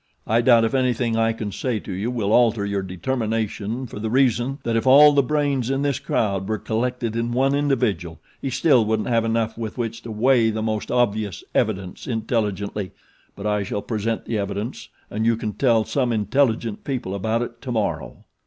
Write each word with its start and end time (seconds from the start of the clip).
I 0.25 0.41
doubt 0.41 0.65
if 0.65 0.73
anything 0.73 1.15
I 1.15 1.31
can 1.31 1.51
say 1.51 1.77
to 1.81 1.91
you 1.93 2.09
will 2.09 2.33
alter 2.33 2.65
your 2.65 2.81
determination 2.81 3.85
for 3.85 3.99
the 3.99 4.09
reason 4.09 4.57
that 4.63 4.75
if 4.75 4.87
all 4.87 5.11
the 5.11 5.21
brains 5.21 5.69
in 5.69 5.83
this 5.83 5.99
crowd 5.99 6.49
were 6.49 6.57
collected 6.57 7.15
in 7.15 7.31
one 7.31 7.53
individual 7.53 8.19
he 8.41 8.49
still 8.49 8.83
wouldn't 8.83 9.09
have 9.09 9.23
enough 9.25 9.59
with 9.59 9.77
which 9.77 10.01
to 10.01 10.09
weigh 10.11 10.49
the 10.49 10.63
most 10.63 10.89
obvious 10.89 11.43
evidence 11.53 12.07
intelligently, 12.07 12.93
but 13.35 13.45
I 13.45 13.61
shall 13.61 13.83
present 13.83 14.25
the 14.25 14.39
evidence, 14.39 14.89
and 15.11 15.23
you 15.23 15.37
can 15.37 15.53
tell 15.53 15.85
some 15.85 16.11
intelligent 16.11 16.83
people 16.83 17.13
about 17.13 17.43
it 17.43 17.61
tomorrow. 17.61 18.25